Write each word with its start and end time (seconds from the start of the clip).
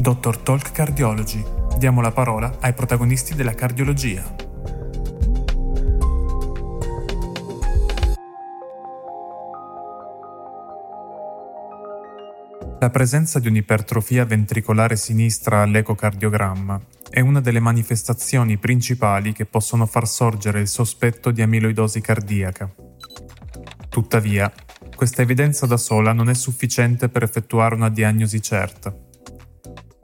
Dottor 0.00 0.38
Talk 0.38 0.72
Cardiology. 0.72 1.44
Diamo 1.76 2.00
la 2.00 2.10
parola 2.10 2.56
ai 2.60 2.72
protagonisti 2.72 3.34
della 3.34 3.52
cardiologia. 3.52 4.34
La 12.78 12.88
presenza 12.88 13.38
di 13.40 13.48
un'ipertrofia 13.48 14.24
ventricolare 14.24 14.96
sinistra 14.96 15.60
all'ecocardiogramma 15.60 16.80
è 17.10 17.20
una 17.20 17.42
delle 17.42 17.60
manifestazioni 17.60 18.56
principali 18.56 19.34
che 19.34 19.44
possono 19.44 19.84
far 19.84 20.08
sorgere 20.08 20.60
il 20.60 20.68
sospetto 20.68 21.30
di 21.30 21.42
amiloidosi 21.42 22.00
cardiaca. 22.00 22.72
Tuttavia, 23.90 24.50
questa 24.96 25.20
evidenza 25.20 25.66
da 25.66 25.76
sola 25.76 26.14
non 26.14 26.30
è 26.30 26.34
sufficiente 26.34 27.10
per 27.10 27.22
effettuare 27.22 27.74
una 27.74 27.90
diagnosi 27.90 28.40
certa. 28.40 29.08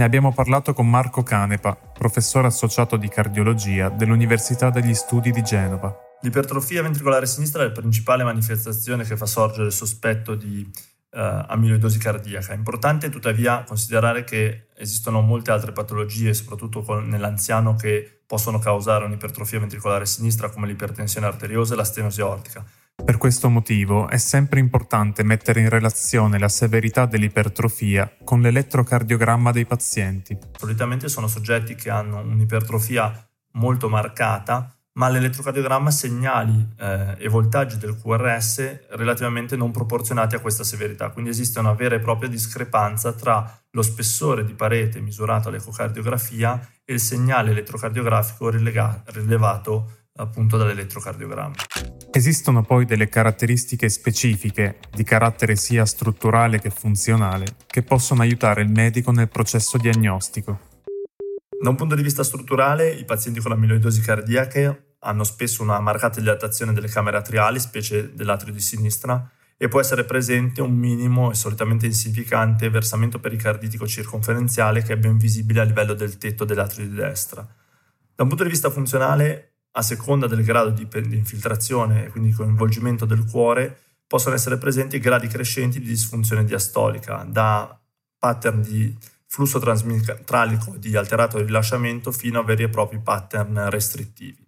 Ne 0.00 0.06
abbiamo 0.06 0.32
parlato 0.32 0.72
con 0.72 0.88
Marco 0.88 1.22
Canepa, 1.22 1.74
professore 1.74 2.46
associato 2.46 2.96
di 2.96 3.06
cardiologia 3.08 3.90
dell'Università 3.90 4.70
degli 4.70 4.94
Studi 4.94 5.30
di 5.30 5.42
Genova. 5.42 5.94
L'ipertrofia 6.22 6.80
ventricolare 6.80 7.26
sinistra 7.26 7.64
è 7.64 7.66
la 7.66 7.72
principale 7.72 8.24
manifestazione 8.24 9.04
che 9.04 9.18
fa 9.18 9.26
sorgere 9.26 9.66
il 9.66 9.72
sospetto 9.72 10.34
di 10.36 10.66
eh, 11.10 11.44
amiloidosi 11.48 11.98
cardiaca. 11.98 12.54
È 12.54 12.56
importante 12.56 13.10
tuttavia 13.10 13.62
considerare 13.64 14.24
che 14.24 14.68
esistono 14.74 15.20
molte 15.20 15.50
altre 15.50 15.72
patologie, 15.72 16.32
soprattutto 16.32 16.80
con, 16.80 17.06
nell'anziano, 17.06 17.74
che 17.74 18.22
possono 18.26 18.58
causare 18.58 19.04
un'ipertrofia 19.04 19.58
ventricolare 19.58 20.06
sinistra 20.06 20.48
come 20.48 20.66
l'ipertensione 20.66 21.26
arteriosa 21.26 21.74
e 21.74 21.76
la 21.76 21.84
stenosi 21.84 22.22
aortica. 22.22 22.64
Per 23.04 23.16
questo 23.18 23.48
motivo 23.48 24.08
è 24.08 24.18
sempre 24.18 24.60
importante 24.60 25.22
mettere 25.22 25.60
in 25.60 25.68
relazione 25.68 26.38
la 26.38 26.48
severità 26.48 27.06
dell'ipertrofia 27.06 28.16
con 28.24 28.40
l'elettrocardiogramma 28.40 29.50
dei 29.50 29.66
pazienti. 29.66 30.38
Solitamente 30.56 31.08
sono 31.08 31.26
soggetti 31.26 31.74
che 31.74 31.90
hanno 31.90 32.20
un'ipertrofia 32.20 33.28
molto 33.52 33.88
marcata, 33.88 34.74
ma 34.92 35.08
l'elettrocardiogramma 35.08 35.90
segnali 35.90 36.74
eh, 36.78 37.14
e 37.18 37.28
voltaggi 37.28 37.78
del 37.78 37.96
QRS 37.96 38.88
relativamente 38.90 39.56
non 39.56 39.70
proporzionati 39.70 40.34
a 40.34 40.40
questa 40.40 40.64
severità, 40.64 41.10
quindi 41.10 41.30
esiste 41.30 41.58
una 41.58 41.72
vera 41.72 41.94
e 41.94 42.00
propria 42.00 42.28
discrepanza 42.28 43.12
tra 43.12 43.60
lo 43.70 43.82
spessore 43.82 44.44
di 44.44 44.52
parete 44.54 45.00
misurato 45.00 45.48
all'ecocardiografia 45.48 46.60
e 46.84 46.92
il 46.92 47.00
segnale 47.00 47.52
elettrocardiografico 47.52 48.50
rilega- 48.50 49.02
rilevato 49.06 49.99
appunto 50.20 50.56
dall'elettrocardiogramma. 50.56 51.54
Esistono 52.12 52.62
poi 52.62 52.84
delle 52.84 53.08
caratteristiche 53.08 53.88
specifiche, 53.88 54.78
di 54.90 55.04
carattere 55.04 55.56
sia 55.56 55.84
strutturale 55.86 56.60
che 56.60 56.70
funzionale, 56.70 57.46
che 57.66 57.82
possono 57.82 58.22
aiutare 58.22 58.62
il 58.62 58.70
medico 58.70 59.10
nel 59.12 59.28
processo 59.28 59.78
diagnostico. 59.78 60.68
Da 61.62 61.68
un 61.68 61.76
punto 61.76 61.94
di 61.94 62.02
vista 62.02 62.24
strutturale, 62.24 62.90
i 62.90 63.04
pazienti 63.04 63.40
con 63.40 63.52
amiloidosi 63.52 64.00
cardiaca 64.00 64.76
hanno 65.00 65.24
spesso 65.24 65.62
una 65.62 65.78
marcata 65.80 66.18
dilatazione 66.20 66.72
delle 66.72 66.88
camere 66.88 67.18
atriali, 67.18 67.58
specie 67.58 68.14
dell'atrio 68.14 68.52
di 68.52 68.60
sinistra, 68.60 69.30
e 69.56 69.68
può 69.68 69.78
essere 69.78 70.04
presente 70.04 70.62
un 70.62 70.74
minimo 70.74 71.30
e 71.30 71.34
solitamente 71.34 71.84
insignificante 71.84 72.70
versamento 72.70 73.18
pericarditico 73.18 73.86
circonferenziale 73.86 74.82
che 74.82 74.94
è 74.94 74.96
ben 74.96 75.18
visibile 75.18 75.60
a 75.60 75.64
livello 75.64 75.92
del 75.92 76.16
tetto 76.16 76.46
dell'atrio 76.46 76.88
di 76.88 76.94
destra. 76.94 77.46
Da 78.14 78.22
un 78.22 78.28
punto 78.28 78.44
di 78.44 78.50
vista 78.50 78.70
funzionale, 78.70 79.49
a 79.72 79.82
seconda 79.82 80.26
del 80.26 80.42
grado 80.42 80.70
di 80.70 80.88
infiltrazione 81.16 82.06
e 82.06 82.08
quindi 82.08 82.32
coinvolgimento 82.32 83.04
del 83.04 83.24
cuore, 83.24 83.78
possono 84.06 84.34
essere 84.34 84.58
presenti 84.58 84.98
gradi 84.98 85.28
crescenti 85.28 85.78
di 85.78 85.86
disfunzione 85.86 86.44
diastolica, 86.44 87.24
da 87.28 87.78
pattern 88.18 88.60
di 88.60 88.96
flusso 89.26 89.60
trasmitralico 89.60 90.76
di 90.76 90.96
alterato 90.96 91.38
rilasciamento 91.38 92.10
fino 92.10 92.40
a 92.40 92.42
veri 92.42 92.64
e 92.64 92.68
propri 92.68 92.98
pattern 92.98 93.70
restrittivi. 93.70 94.44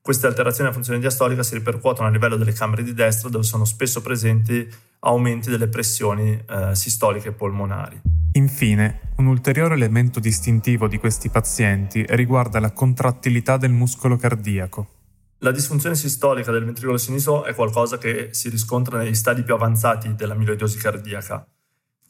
Queste 0.00 0.26
alterazioni 0.26 0.62
della 0.62 0.72
funzione 0.72 1.00
diastolica 1.00 1.42
si 1.42 1.54
ripercuotono 1.54 2.08
a 2.08 2.10
livello 2.10 2.36
delle 2.36 2.52
camere 2.52 2.82
di 2.82 2.94
destra 2.94 3.28
dove 3.28 3.44
sono 3.44 3.66
spesso 3.66 4.00
presenti 4.00 4.66
aumenti 5.00 5.50
delle 5.50 5.68
pressioni 5.68 6.42
eh, 6.48 6.74
sistoliche 6.74 7.32
polmonari. 7.32 8.15
Infine, 8.36 9.12
un 9.16 9.26
ulteriore 9.26 9.74
elemento 9.74 10.20
distintivo 10.20 10.88
di 10.88 10.98
questi 10.98 11.30
pazienti 11.30 12.04
riguarda 12.10 12.60
la 12.60 12.70
contrattilità 12.70 13.56
del 13.56 13.72
muscolo 13.72 14.16
cardiaco. 14.16 14.88
La 15.38 15.50
disfunzione 15.50 15.94
sistolica 15.94 16.52
del 16.52 16.66
ventricolo 16.66 16.98
sinistro 16.98 17.44
è 17.44 17.54
qualcosa 17.54 17.96
che 17.96 18.28
si 18.32 18.50
riscontra 18.50 18.98
negli 18.98 19.14
stadi 19.14 19.42
più 19.42 19.54
avanzati 19.54 20.14
dell'amiloidosi 20.14 20.76
cardiaca. 20.76 21.46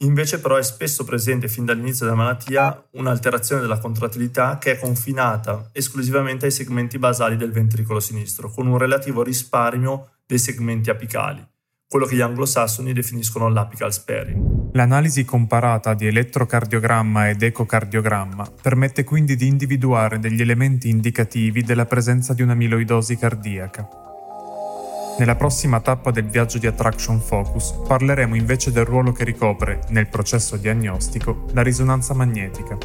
Invece 0.01 0.41
però 0.41 0.57
è 0.57 0.65
spesso 0.65 1.05
presente 1.05 1.47
fin 1.47 1.65
dall'inizio 1.65 2.05
della 2.05 2.17
malattia 2.17 2.87
un'alterazione 2.93 3.63
della 3.63 3.79
contrattilità 3.79 4.59
che 4.59 4.73
è 4.73 4.79
confinata 4.81 5.71
esclusivamente 5.73 6.47
ai 6.47 6.51
segmenti 6.51 6.99
basali 6.99 7.37
del 7.37 7.53
ventricolo 7.53 8.01
sinistro, 8.01 8.51
con 8.51 8.67
un 8.67 8.79
relativo 8.79 9.23
risparmio 9.23 10.17
dei 10.27 10.41
segmenti 10.41 10.91
apicali, 10.91 11.47
quello 11.89 12.05
che 12.05 12.17
gli 12.17 12.21
anglosassoni 12.21 12.93
definiscono 12.93 13.49
l'apical 13.49 13.93
sparing. 13.93 14.56
L'analisi 14.73 15.25
comparata 15.25 15.95
di 15.95 16.07
elettrocardiogramma 16.07 17.31
ed 17.31 17.43
ecocardiogramma 17.43 18.47
permette 18.61 19.05
quindi 19.05 19.37
di 19.37 19.47
individuare 19.47 20.19
degli 20.19 20.43
elementi 20.43 20.89
indicativi 20.89 21.63
della 21.63 21.87
presenza 21.87 22.35
di 22.35 22.43
un'amiloidosi 22.43 23.17
cardiaca. 23.17 23.89
Nella 25.19 25.35
prossima 25.35 25.81
tappa 25.81 26.11
del 26.11 26.27
viaggio 26.27 26.59
di 26.59 26.67
Attraction 26.67 27.21
Focus 27.21 27.73
parleremo 27.87 28.35
invece 28.35 28.71
del 28.71 28.85
ruolo 28.85 29.13
che 29.13 29.25
ricopre, 29.25 29.81
nel 29.89 30.09
processo 30.09 30.57
diagnostico, 30.57 31.47
la 31.55 31.63
risonanza 31.63 32.13
magnetica. 32.13 32.77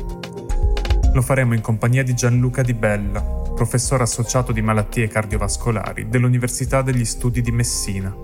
Lo 1.13 1.21
faremo 1.21 1.53
in 1.53 1.61
compagnia 1.61 2.03
di 2.03 2.13
Gianluca 2.13 2.61
Di 2.61 2.73
Bella, 2.73 3.19
professore 3.21 4.03
associato 4.03 4.53
di 4.53 4.61
malattie 4.61 5.09
cardiovascolari 5.09 6.07
dell'Università 6.07 6.81
degli 6.81 7.03
Studi 7.03 7.41
di 7.41 7.51
Messina. 7.51 8.20